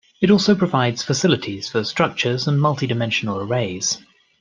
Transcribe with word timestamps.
It 0.19 0.31
also 0.31 0.55
provides 0.55 1.03
facilities 1.03 1.69
for 1.69 1.83
structures 1.83 2.47
and 2.47 2.59
multi-dimensional 2.59 3.39
arrays. 3.39 3.99